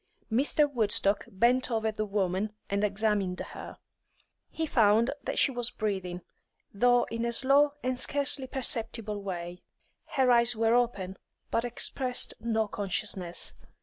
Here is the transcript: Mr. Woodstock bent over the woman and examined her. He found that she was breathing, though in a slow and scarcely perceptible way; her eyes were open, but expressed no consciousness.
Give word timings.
Mr. 0.31 0.67
Woodstock 0.67 1.25
bent 1.31 1.69
over 1.69 1.91
the 1.91 2.07
woman 2.07 2.53
and 2.71 2.83
examined 2.83 3.39
her. 3.39 3.77
He 4.49 4.65
found 4.65 5.11
that 5.21 5.37
she 5.37 5.51
was 5.51 5.69
breathing, 5.69 6.21
though 6.73 7.03
in 7.11 7.23
a 7.23 7.31
slow 7.31 7.73
and 7.83 7.99
scarcely 7.99 8.47
perceptible 8.47 9.21
way; 9.21 9.61
her 10.13 10.31
eyes 10.31 10.55
were 10.55 10.73
open, 10.73 11.17
but 11.51 11.63
expressed 11.65 12.33
no 12.39 12.67
consciousness. 12.67 13.53